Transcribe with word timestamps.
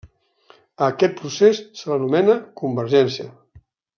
A 0.85 0.87
aquest 0.93 1.13
procés 1.19 1.59
se 1.81 1.91
l'anomena 1.93 2.39
convergència. 2.63 3.31